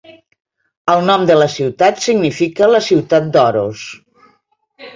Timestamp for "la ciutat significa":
1.41-2.71